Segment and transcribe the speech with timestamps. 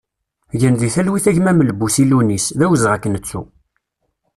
[0.59, 3.41] Gen di talwit a gma Melbusi Lewnis, d awezɣi ad k-nettu!